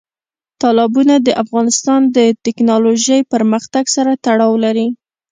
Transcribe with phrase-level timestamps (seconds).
[0.61, 4.87] تالابونه د افغانستان د تکنالوژۍ پرمختګ سره تړاو لري.